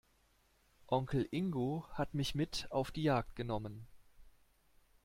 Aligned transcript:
Onkel 0.87 1.27
Ingo 1.29 1.85
hat 1.91 2.15
mich 2.15 2.33
mit 2.33 2.65
auf 2.71 2.89
die 2.89 3.03
Jagd 3.03 3.35
genommen. 3.35 3.85